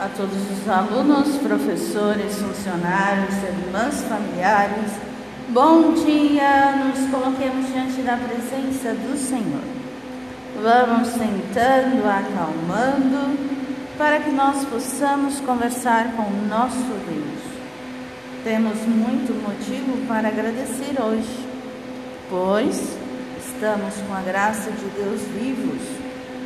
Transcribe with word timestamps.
a 0.00 0.08
todos 0.16 0.38
os 0.52 0.68
alunos, 0.68 1.38
professores, 1.38 2.36
funcionários, 2.36 3.34
irmãs, 3.42 4.00
familiares. 4.02 4.92
Bom 5.48 5.92
dia, 5.92 6.76
nos 6.76 7.10
coloquemos 7.10 7.66
diante 7.66 8.02
da 8.02 8.16
presença 8.16 8.94
do 8.94 9.18
Senhor. 9.18 9.62
Vamos 10.62 11.08
sentando, 11.08 12.08
acalmando, 12.08 13.36
para 13.96 14.20
que 14.20 14.30
nós 14.30 14.64
possamos 14.66 15.40
conversar 15.40 16.12
com 16.12 16.22
o 16.22 16.46
nosso 16.48 16.76
Deus. 17.08 17.42
Temos 18.44 18.78
muito 18.86 19.34
motivo 19.42 20.06
para 20.06 20.28
agradecer 20.28 20.94
hoje, 21.02 21.44
pois 22.30 22.96
estamos 23.36 23.94
com 24.06 24.14
a 24.14 24.20
graça 24.20 24.70
de 24.70 24.84
Deus 24.90 25.22
vivos, 25.22 25.82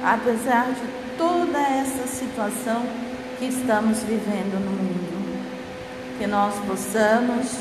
apesar 0.03 0.69
de 0.69 1.19
toda 1.19 1.59
essa 1.59 2.07
situação 2.07 3.12
que 3.43 3.49
estamos 3.49 3.99
vivendo 4.05 4.55
no 4.55 4.71
mundo. 4.71 6.17
Que 6.17 6.29
nós 6.29 6.55
possamos, 6.65 7.59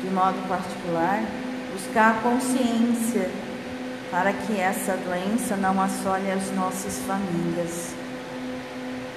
de 0.00 0.08
modo 0.14 0.38
particular, 0.46 1.24
buscar 1.72 2.22
consciência 2.22 3.28
para 4.12 4.32
que 4.32 4.60
essa 4.60 4.96
doença 4.96 5.56
não 5.56 5.80
assole 5.80 6.30
as 6.30 6.52
nossas 6.52 7.00
famílias. 7.00 7.92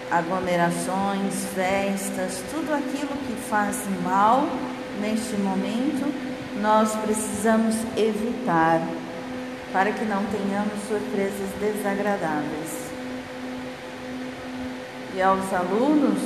Aglomerações, 0.09 1.35
festas, 1.53 2.41
tudo 2.49 2.73
aquilo 2.73 3.15
que 3.27 3.35
faz 3.47 3.77
mal 4.03 4.47
neste 4.99 5.35
momento, 5.35 6.11
nós 6.59 6.95
precisamos 6.95 7.75
evitar 7.95 8.81
para 9.71 9.91
que 9.91 10.05
não 10.05 10.25
tenhamos 10.25 10.81
surpresas 10.87 11.49
desagradáveis 11.59 12.86
e 15.17 15.21
aos 15.21 15.51
alunos, 15.51 16.19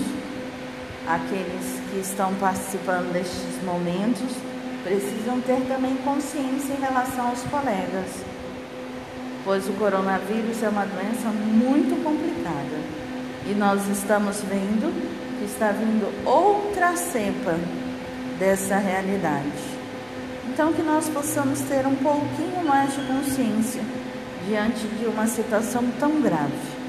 aqueles 1.07 1.79
que 1.89 1.99
estão 2.01 2.33
participando 2.35 3.13
destes 3.13 3.63
momentos, 3.63 4.35
precisam 4.83 5.39
ter 5.39 5.61
também 5.65 5.95
consciência 6.03 6.73
em 6.73 6.81
relação 6.81 7.29
aos 7.29 7.41
colegas, 7.43 8.09
pois 9.45 9.65
o 9.69 9.73
coronavírus 9.73 10.61
é 10.61 10.67
uma 10.67 10.85
doença 10.85 11.29
muito 11.29 12.03
complicada 12.03 12.81
e 13.49 13.53
nós 13.53 13.87
estamos 13.87 14.41
vendo 14.41 14.91
que 15.39 15.45
está 15.45 15.71
vindo 15.71 16.11
outra 16.27 16.97
cepa 16.97 17.57
dessa 18.37 18.75
realidade. 18.75 19.71
Então, 20.49 20.73
que 20.73 20.81
nós 20.81 21.07
possamos 21.07 21.61
ter 21.61 21.87
um 21.87 21.95
pouquinho 21.95 22.65
mais 22.65 22.93
de 22.93 23.01
consciência 23.03 23.81
diante 24.45 24.85
de 24.85 25.05
uma 25.05 25.27
situação 25.27 25.81
tão 25.97 26.19
grave 26.19 26.80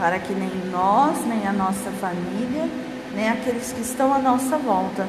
para 0.00 0.18
que 0.18 0.32
nem 0.32 0.50
nós, 0.72 1.26
nem 1.26 1.46
a 1.46 1.52
nossa 1.52 1.90
família, 2.00 2.66
nem 3.14 3.28
aqueles 3.28 3.70
que 3.70 3.82
estão 3.82 4.14
à 4.14 4.18
nossa 4.18 4.56
volta 4.56 5.06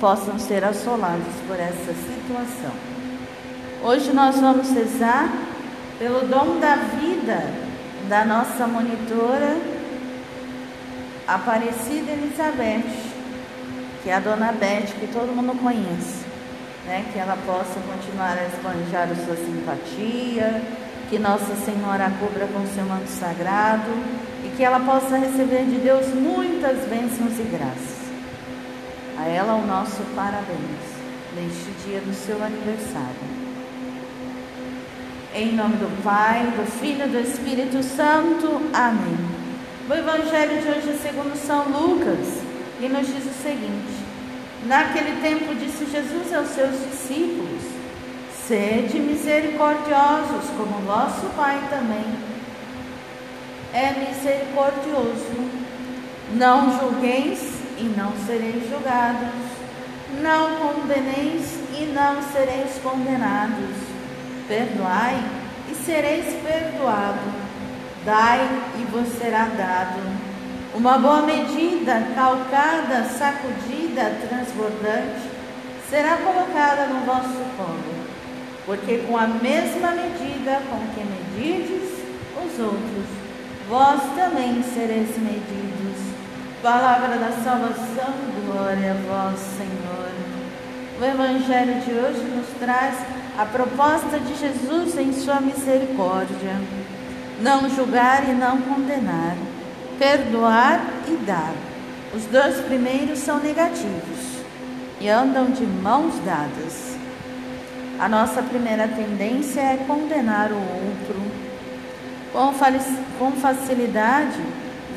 possam 0.00 0.38
ser 0.38 0.64
assolados 0.64 1.34
por 1.46 1.60
essa 1.60 1.92
situação. 1.92 2.72
Hoje 3.84 4.10
nós 4.14 4.40
vamos 4.40 4.70
rezar 4.70 5.30
pelo 5.98 6.26
dom 6.26 6.58
da 6.58 6.76
vida 6.76 7.44
da 8.08 8.24
nossa 8.24 8.66
monitora 8.66 9.54
Aparecida 11.28 12.12
Elizabeth, 12.12 12.90
que 14.02 14.08
é 14.08 14.14
a 14.14 14.20
dona 14.20 14.50
Beth, 14.52 14.94
que 14.98 15.08
todo 15.12 15.36
mundo 15.36 15.56
conhece, 15.62 16.24
né? 16.86 17.04
que 17.12 17.18
ela 17.18 17.36
possa 17.44 17.78
continuar 17.80 18.38
a 18.38 18.46
esbanjar 18.46 19.08
a 19.10 19.14
sua 19.14 19.36
simpatia, 19.36 20.62
que 21.12 21.18
Nossa 21.18 21.54
Senhora 21.56 22.06
a 22.06 22.10
cubra 22.10 22.46
com 22.46 22.66
seu 22.68 22.86
manto 22.86 23.06
sagrado 23.06 23.90
e 24.46 24.56
que 24.56 24.64
ela 24.64 24.80
possa 24.80 25.18
receber 25.18 25.66
de 25.66 25.76
Deus 25.76 26.06
muitas 26.06 26.88
bênçãos 26.88 27.38
e 27.38 27.42
graças. 27.54 27.98
A 29.18 29.28
ela 29.28 29.52
o 29.52 29.66
nosso 29.66 30.02
parabéns 30.16 30.80
neste 31.36 31.70
dia 31.84 32.00
do 32.00 32.14
seu 32.14 32.42
aniversário. 32.42 33.28
Em 35.34 35.52
nome 35.52 35.76
do 35.76 36.02
Pai, 36.02 36.46
do 36.56 36.64
Filho 36.80 37.04
e 37.04 37.08
do 37.08 37.20
Espírito 37.20 37.82
Santo. 37.82 38.62
Amém. 38.72 39.18
O 39.90 39.92
Evangelho 39.92 40.62
de 40.62 40.68
hoje 40.68 40.92
é 40.92 40.94
segundo 40.94 41.36
São 41.36 41.64
Lucas 41.68 42.40
e 42.80 42.88
nos 42.88 43.06
diz 43.06 43.26
o 43.26 43.42
seguinte: 43.42 44.00
Naquele 44.64 45.20
tempo 45.20 45.54
disse 45.56 45.84
Jesus 45.84 46.32
aos 46.32 46.48
seus 46.48 46.72
discípulos: 46.90 47.81
Sede 48.52 48.98
misericordiosos, 48.98 50.50
como 50.58 50.84
vosso 50.84 51.24
Pai 51.34 51.58
também 51.70 52.04
é 53.72 53.94
misericordioso. 53.98 55.50
Não 56.34 56.78
julgueis 56.78 57.40
e 57.78 57.84
não 57.96 58.12
sereis 58.26 58.68
julgados. 58.68 59.32
Não 60.20 60.56
condeneis 60.56 61.60
e 61.72 61.94
não 61.94 62.22
sereis 62.30 62.78
condenados. 62.82 63.74
Perdoai 64.46 65.18
e 65.70 65.74
sereis 65.74 66.26
perdoados. 66.42 67.32
Dai 68.04 68.46
e 68.78 68.84
vos 68.90 69.08
será 69.18 69.46
dado. 69.46 70.02
Uma 70.74 70.98
boa 70.98 71.22
medida, 71.22 72.06
calcada, 72.14 73.04
sacudida, 73.04 74.14
transbordante, 74.28 75.22
será 75.88 76.18
colocada 76.18 76.84
no 76.88 77.06
vosso 77.06 77.40
colo 77.56 78.01
porque 78.66 78.98
com 78.98 79.16
a 79.16 79.26
mesma 79.26 79.90
medida 79.92 80.60
com 80.70 80.78
que 80.94 81.04
medides 81.04 81.90
os 82.36 82.58
outros, 82.60 83.06
vós 83.68 84.00
também 84.14 84.62
sereis 84.62 85.16
medidos. 85.18 86.12
Palavra 86.62 87.16
da 87.16 87.32
salvação, 87.42 88.14
glória 88.46 88.92
a 88.92 88.94
vós, 89.08 89.40
Senhor. 89.58 90.12
O 91.00 91.04
Evangelho 91.04 91.80
de 91.80 91.90
hoje 91.90 92.22
nos 92.22 92.46
traz 92.60 92.94
a 93.36 93.44
proposta 93.44 94.20
de 94.20 94.36
Jesus 94.36 94.96
em 94.96 95.12
sua 95.12 95.40
misericórdia. 95.40 96.60
Não 97.40 97.68
julgar 97.68 98.28
e 98.28 98.32
não 98.32 98.60
condenar, 98.60 99.36
perdoar 99.98 100.84
e 101.08 101.16
dar. 101.24 101.52
Os 102.14 102.24
dois 102.26 102.60
primeiros 102.66 103.18
são 103.18 103.40
negativos 103.40 104.44
e 105.00 105.08
andam 105.08 105.46
de 105.46 105.64
mãos 105.64 106.14
dadas. 106.24 106.91
A 108.02 108.08
nossa 108.08 108.42
primeira 108.42 108.88
tendência 108.88 109.60
é 109.60 109.76
condenar 109.86 110.50
o 110.50 110.56
outro. 110.56 111.22
Com 113.16 113.30
facilidade, 113.30 114.40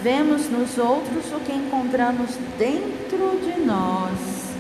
vemos 0.01 0.49
nos 0.49 0.75
outros 0.79 1.31
o 1.31 1.39
que 1.41 1.53
encontramos 1.53 2.31
dentro 2.57 3.39
de 3.43 3.61
nós. 3.61 4.55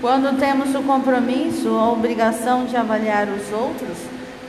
Quando 0.00 0.36
temos 0.40 0.74
o 0.74 0.82
compromisso 0.82 1.70
ou 1.70 1.78
a 1.78 1.92
obrigação 1.92 2.64
de 2.64 2.76
avaliar 2.76 3.28
os 3.28 3.52
outros, 3.52 3.98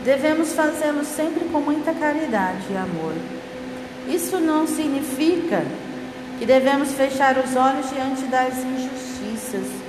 devemos 0.04 0.54
fazê-lo 0.54 1.06
sempre 1.06 1.46
com 1.50 1.62
muita 1.62 1.94
caridade 1.94 2.64
e 2.72 2.76
amor. 2.76 3.14
Isso 4.08 4.40
não 4.40 4.66
significa 4.66 5.64
que 6.40 6.48
devemos 6.48 6.94
fechar 6.94 7.38
os 7.38 7.56
olhos 7.56 7.92
diante 7.92 8.24
das 8.24 8.58
injustiças 8.58 9.83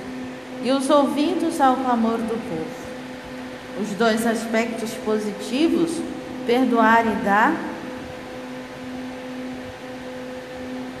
e 0.65 0.71
os 0.71 0.89
ouvidos 0.89 1.61
ao 1.61 1.75
clamor 1.75 2.17
do 2.17 2.35
povo. 2.49 2.85
Os 3.79 3.89
dois 3.89 4.25
aspectos 4.25 4.91
positivos, 5.05 5.91
perdoar 6.47 7.05
e 7.05 7.23
dar, 7.23 7.53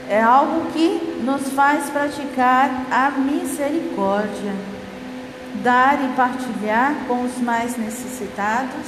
é 0.07 0.21
algo 0.21 0.71
que 0.71 1.19
nos 1.23 1.49
faz 1.49 1.89
praticar 1.89 2.85
a 2.91 3.09
misericórdia. 3.09 4.53
Dar 5.63 5.97
e 6.03 6.15
partilhar 6.15 6.93
com 7.07 7.23
os 7.23 7.39
mais 7.39 7.75
necessitados 7.75 8.85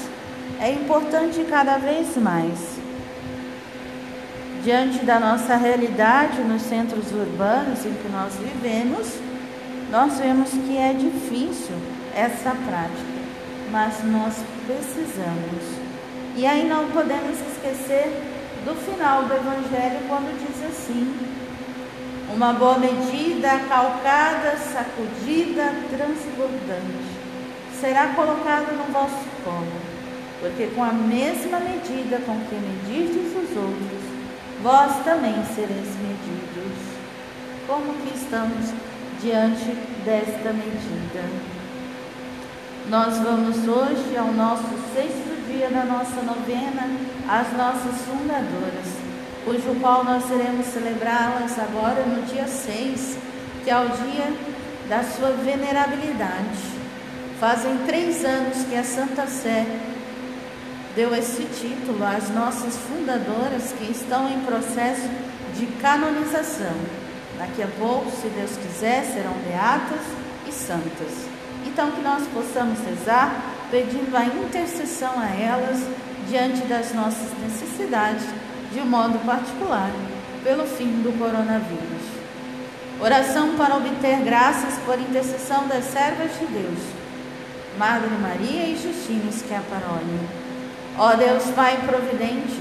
é 0.60 0.72
importante 0.72 1.44
cada 1.50 1.80
vez 1.80 2.16
mais. 2.18 2.78
Diante 4.64 5.04
da 5.04 5.20
nossa 5.20 5.56
realidade 5.56 6.40
nos 6.42 6.62
centros 6.62 7.12
urbanos 7.12 7.84
em 7.84 7.94
que 7.94 8.10
nós 8.10 8.36
vivemos, 8.36 9.08
nós 9.90 10.20
vemos 10.20 10.50
que 10.50 10.78
é 10.78 10.94
difícil 10.94 11.76
essa 12.14 12.52
prática, 12.52 13.18
mas 13.72 14.04
nós 14.04 14.36
precisamos. 14.66 15.64
E 16.36 16.46
aí 16.46 16.68
não 16.68 16.90
podemos 16.90 17.40
esquecer 17.40 18.12
do 18.66 18.76
final 18.76 19.24
do 19.24 19.34
Evangelho, 19.34 20.00
quando 20.10 20.38
diz 20.38 20.66
assim: 20.68 21.16
uma 22.34 22.52
boa 22.54 22.78
medida, 22.78 23.60
calcada, 23.70 24.58
sacudida, 24.58 25.74
transbordante, 25.90 27.18
será 27.80 28.08
colocada 28.08 28.74
no 28.74 28.92
vosso 28.92 29.26
colo, 29.46 29.72
porque 30.42 30.68
com 30.76 30.84
a 30.84 30.92
mesma 30.92 31.60
medida 31.62 32.20
com 32.26 32.38
que 32.42 32.56
medirdes 32.56 33.32
os 33.32 33.56
outros, 33.56 34.02
vós 34.62 35.04
também 35.06 35.34
sereis 35.56 35.96
medidos. 36.02 36.98
Como 37.66 37.94
que 37.96 38.18
estamos 38.18 38.74
diante 39.22 39.72
desta 40.06 40.54
medida. 40.54 41.24
Nós 42.90 43.18
vamos 43.18 43.58
hoje 43.68 44.16
ao 44.18 44.32
nosso 44.32 44.70
sexto 44.94 45.38
dia 45.48 45.70
da 45.70 45.84
nossa 45.86 46.22
novena, 46.22 46.88
às 47.28 47.52
nossas 47.58 48.02
fundadoras. 48.02 49.08
cujo 49.44 49.80
qual 49.80 50.04
nós 50.04 50.30
iremos 50.30 50.66
celebrá-las 50.68 51.58
agora 51.58 52.04
no 52.06 52.22
dia 52.24 52.46
6, 52.46 53.18
que 53.64 53.70
é 53.70 53.78
o 53.78 53.88
dia 53.88 54.34
da 54.90 55.04
sua 55.04 55.32
venerabilidade. 55.32 56.78
Fazem 57.40 57.78
três 57.86 58.26
anos 58.26 58.66
que 58.66 58.76
a 58.76 58.84
Santa 58.84 59.26
Sé 59.26 59.66
deu 60.96 61.16
esse 61.16 61.44
título 61.44 62.04
às 62.04 62.30
nossas 62.30 62.76
fundadoras 62.76 63.72
que 63.78 63.92
estão 63.92 64.28
em 64.30 64.40
processo 64.42 65.08
de 65.56 65.66
canonização. 65.82 67.07
Daqui 67.38 67.62
a 67.62 67.68
pouco, 67.80 68.10
se 68.10 68.28
Deus 68.30 68.52
quiser, 68.58 69.04
serão 69.06 69.34
beatas 69.48 70.02
e 70.48 70.52
santas. 70.52 71.28
Então, 71.66 71.92
que 71.92 72.02
nós 72.02 72.24
possamos 72.34 72.80
rezar 72.80 73.32
pedindo 73.70 74.16
a 74.16 74.26
intercessão 74.26 75.14
a 75.20 75.28
elas 75.28 75.80
diante 76.28 76.62
das 76.68 76.94
nossas 76.94 77.32
necessidades, 77.42 78.26
de 78.74 78.80
um 78.80 78.86
modo 78.86 79.20
particular, 79.26 79.92
pelo 80.44 80.66
fim 80.66 81.02
do 81.04 81.18
coronavírus. 81.18 82.18
Oração 83.00 83.56
para 83.56 83.76
obter 83.78 84.20
graças 84.24 84.74
por 84.84 85.00
intercessão 85.00 85.68
das 85.68 85.86
servas 85.86 86.32
de 86.40 86.46
Deus. 86.48 86.80
Madre 87.78 88.10
Maria 88.20 88.64
e 88.64 88.76
Justina 88.76 89.32
Schiaparoni. 89.32 90.28
Ó 90.98 91.14
Deus 91.16 91.44
Pai 91.52 91.78
providente, 91.86 92.60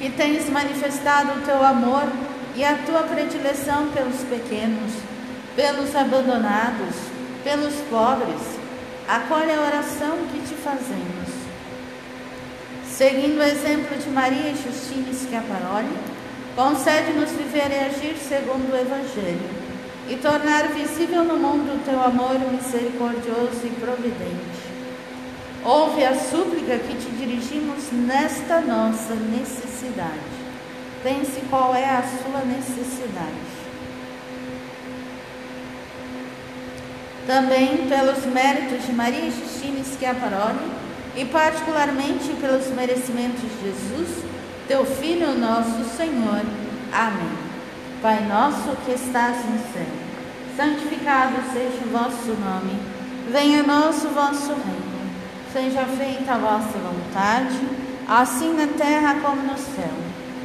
que 0.00 0.08
tens 0.08 0.48
manifestado 0.48 1.32
o 1.32 1.42
teu 1.42 1.62
amor 1.62 2.04
e 2.56 2.64
a 2.64 2.78
tua 2.86 3.02
predileção 3.02 3.88
pelos 3.88 4.20
pequenos, 4.22 4.92
pelos 5.56 5.94
abandonados, 5.94 6.94
pelos 7.42 7.74
pobres, 7.90 8.40
acolhe 9.08 9.52
a 9.52 9.60
oração 9.60 10.16
que 10.32 10.40
te 10.40 10.54
fazemos. 10.54 11.44
Seguindo 12.88 13.38
o 13.38 13.42
exemplo 13.42 13.96
de 13.96 14.08
Maria 14.08 14.50
e 14.50 14.56
Justina 14.56 15.12
Schiaparoli, 15.12 15.98
concede-nos 16.54 17.30
viver 17.30 17.70
e 17.70 17.86
agir 17.86 18.16
segundo 18.16 18.72
o 18.72 18.76
Evangelho 18.76 19.64
e 20.08 20.16
tornar 20.16 20.68
visível 20.68 21.24
no 21.24 21.36
mundo 21.36 21.74
o 21.74 21.84
teu 21.84 22.00
amor 22.00 22.38
misericordioso 22.52 23.62
e 23.64 23.70
providente. 23.80 24.64
Ouve 25.64 26.04
a 26.04 26.14
súplica 26.14 26.78
que 26.78 26.94
te 26.94 27.10
dirigimos 27.10 27.90
nesta 27.90 28.60
nossa 28.60 29.14
necessidade. 29.14 30.33
Pense 31.04 31.38
qual 31.50 31.74
é 31.74 31.84
a 31.84 32.02
sua 32.02 32.40
necessidade. 32.46 33.44
Também 37.26 37.86
pelos 37.88 38.24
méritos 38.24 38.86
de 38.86 38.92
Maria 38.94 39.30
Justina 39.30 39.84
Schiaparoli 39.84 40.72
e 41.14 41.26
particularmente 41.26 42.32
pelos 42.40 42.68
merecimentos 42.68 43.42
de 43.42 43.64
Jesus, 43.64 44.24
teu 44.66 44.86
Filho 44.86 45.38
nosso 45.38 45.84
Senhor. 45.94 46.40
Amém. 46.90 47.36
Pai 48.00 48.24
nosso 48.26 48.74
que 48.86 48.92
estás 48.92 49.44
no 49.44 49.58
céu, 49.74 49.86
santificado 50.56 51.34
seja 51.52 51.84
o 51.84 51.90
vosso 51.90 52.32
nome. 52.32 52.80
Venha 53.30 53.62
o 53.62 54.14
vosso 54.14 54.54
reino. 54.54 54.94
Seja 55.52 55.84
feita 55.84 56.32
a 56.32 56.38
vossa 56.38 56.78
vontade, 56.78 57.60
assim 58.08 58.54
na 58.54 58.66
terra 58.68 59.16
como 59.20 59.42
no 59.42 59.58
céu. 59.58 60.13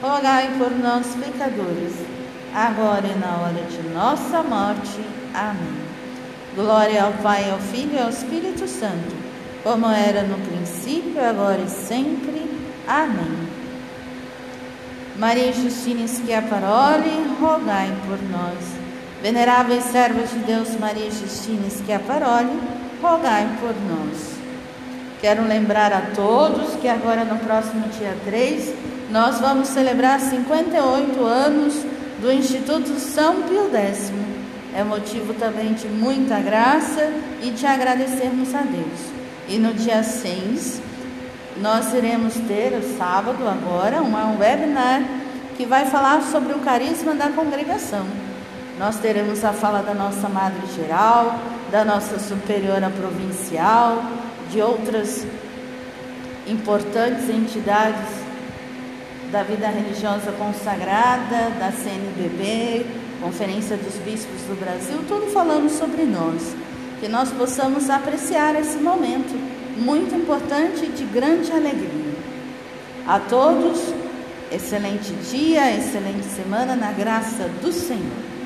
rogai 0.00 0.50
por 0.58 0.70
nós, 0.70 1.06
pecadores, 1.16 1.94
agora 2.54 3.06
e 3.06 3.18
na 3.18 3.36
hora 3.38 3.64
de 3.64 3.88
nossa 3.88 4.42
morte. 4.42 5.00
Amém. 5.34 5.78
Glória 6.54 7.04
ao 7.04 7.12
Pai, 7.14 7.50
ao 7.50 7.58
Filho 7.58 7.94
e 7.94 7.98
ao 8.00 8.10
Espírito 8.10 8.66
Santo, 8.66 9.14
como 9.62 9.86
era 9.86 10.22
no 10.22 10.38
princípio, 10.38 11.22
agora 11.24 11.60
e 11.60 11.68
sempre. 11.68 12.48
Amém. 12.86 13.48
Maria 15.16 15.52
Justina 15.52 16.06
Schiaparoli, 16.06 17.36
rogai 17.40 17.92
por 18.06 18.22
nós. 18.30 18.78
Veneráveis 19.20 19.84
servas 19.84 20.30
de 20.30 20.38
Deus, 20.38 20.78
Maria 20.78 21.10
Justina 21.10 21.68
Schiaparoli, 21.68 22.58
rogai 23.02 23.48
por 23.60 23.74
nós. 23.74 24.37
Quero 25.20 25.42
lembrar 25.42 25.92
a 25.92 26.02
todos 26.14 26.76
que 26.76 26.86
agora 26.86 27.24
no 27.24 27.38
próximo 27.40 27.88
dia 27.88 28.16
3 28.24 28.72
nós 29.10 29.40
vamos 29.40 29.66
celebrar 29.66 30.20
58 30.20 31.24
anos 31.24 31.74
do 32.20 32.30
Instituto 32.30 33.00
São 33.00 33.42
Pio 33.42 33.68
X. 33.74 34.12
É 34.72 34.84
motivo 34.84 35.34
também 35.34 35.72
de 35.72 35.88
muita 35.88 36.38
graça 36.38 37.10
e 37.42 37.50
de 37.50 37.66
agradecermos 37.66 38.54
a 38.54 38.60
Deus. 38.60 39.00
E 39.48 39.58
no 39.58 39.74
dia 39.74 40.04
6 40.04 40.82
nós 41.56 41.92
iremos 41.92 42.34
ter, 42.46 42.72
o 42.74 42.96
sábado 42.96 43.48
agora, 43.48 44.00
um 44.00 44.38
webinar 44.38 45.02
que 45.56 45.66
vai 45.66 45.86
falar 45.86 46.22
sobre 46.22 46.52
o 46.52 46.60
carisma 46.60 47.14
da 47.14 47.28
congregação. 47.30 48.06
Nós 48.78 48.96
teremos 49.00 49.44
a 49.44 49.52
fala 49.52 49.82
da 49.82 49.94
nossa 49.94 50.28
Madre 50.28 50.62
Geral, 50.76 51.34
da 51.72 51.84
nossa 51.84 52.20
Superiora 52.20 52.88
Provincial, 52.90 54.00
de 54.50 54.60
outras 54.60 55.26
importantes 56.46 57.28
entidades 57.28 58.28
da 59.30 59.42
vida 59.42 59.68
religiosa 59.68 60.32
consagrada, 60.32 61.50
da 61.58 61.70
CNBB, 61.70 62.86
Conferência 63.20 63.76
dos 63.76 63.94
Bispos 63.96 64.42
do 64.42 64.58
Brasil, 64.58 64.98
tudo 65.06 65.26
falando 65.30 65.68
sobre 65.68 66.04
nós. 66.04 66.54
Que 67.00 67.08
nós 67.08 67.30
possamos 67.30 67.90
apreciar 67.90 68.58
esse 68.58 68.78
momento 68.78 69.34
muito 69.76 70.14
importante 70.14 70.86
e 70.86 70.88
de 70.88 71.04
grande 71.04 71.52
alegria. 71.52 72.14
A 73.06 73.20
todos, 73.20 73.80
excelente 74.50 75.12
dia, 75.30 75.76
excelente 75.76 76.24
semana 76.24 76.74
na 76.74 76.92
graça 76.92 77.48
do 77.60 77.72
Senhor. 77.72 78.37